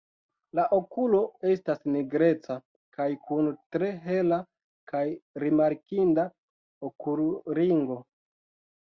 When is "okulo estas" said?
0.77-1.85